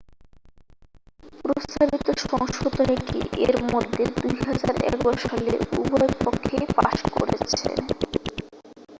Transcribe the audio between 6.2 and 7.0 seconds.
পক্ষেই পাশ